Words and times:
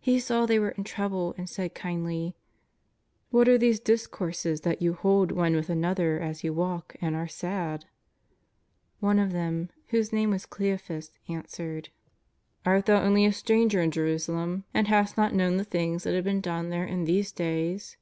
He 0.00 0.18
saw 0.18 0.46
they 0.46 0.58
were 0.58 0.70
in 0.70 0.82
trouble 0.82 1.32
and 1.38 1.48
said 1.48 1.76
kindly:" 1.76 2.34
What 3.30 3.48
are 3.48 3.56
these 3.56 3.78
discourses 3.78 4.62
that 4.62 4.82
you 4.82 4.94
hold 4.94 5.30
one 5.30 5.54
with 5.54 5.70
another 5.70 6.18
as 6.18 6.42
you 6.42 6.52
walk, 6.52 6.96
and 7.00 7.14
are 7.14 7.28
sad?" 7.28 7.84
One 9.08 9.20
of 9.20 9.30
them, 9.30 9.70
whose 9.90 10.12
name 10.12 10.30
was 10.30 10.44
Cleophas, 10.44 11.12
answered: 11.28 11.90
380 12.64 12.64
JESUS 12.64 12.64
OF 12.64 12.64
NAZAEETH, 12.64 12.76
"Art 12.76 12.86
thou 12.86 13.00
only 13.06 13.24
a 13.24 13.32
stranger 13.32 13.80
in 13.80 13.90
Jerusalem, 13.92 14.64
and 14.74 14.88
hast 14.88 15.16
not 15.16 15.32
kno^\^l 15.34 15.56
the 15.58 15.62
things 15.62 16.02
that 16.02 16.14
have 16.16 16.24
been 16.24 16.40
done 16.40 16.70
there 16.70 16.84
in 16.84 17.04
these 17.04 17.30
days 17.30 17.96